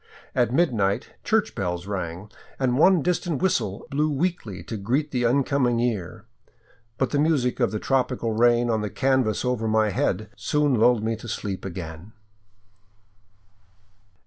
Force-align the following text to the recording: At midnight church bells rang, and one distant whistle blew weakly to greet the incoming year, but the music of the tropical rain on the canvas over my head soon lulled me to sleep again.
At 0.33 0.51
midnight 0.51 1.13
church 1.23 1.53
bells 1.53 1.85
rang, 1.85 2.31
and 2.57 2.75
one 2.79 3.03
distant 3.03 3.39
whistle 3.39 3.85
blew 3.91 4.09
weakly 4.09 4.63
to 4.63 4.75
greet 4.75 5.11
the 5.11 5.25
incoming 5.25 5.77
year, 5.77 6.25
but 6.97 7.11
the 7.11 7.19
music 7.19 7.59
of 7.59 7.69
the 7.69 7.77
tropical 7.77 8.31
rain 8.33 8.67
on 8.71 8.81
the 8.81 8.89
canvas 8.89 9.45
over 9.45 9.67
my 9.67 9.91
head 9.91 10.31
soon 10.35 10.73
lulled 10.73 11.03
me 11.03 11.15
to 11.17 11.27
sleep 11.27 11.63
again. 11.63 12.13